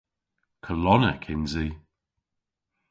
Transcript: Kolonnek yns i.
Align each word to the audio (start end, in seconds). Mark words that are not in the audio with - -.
Kolonnek 0.63 1.23
yns 1.33 1.53
i. 1.67 1.67